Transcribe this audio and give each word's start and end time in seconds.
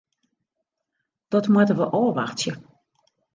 Dat 1.31 1.45
moatte 1.53 1.75
we 1.79 1.85
ôfwachtsje. 2.01 2.51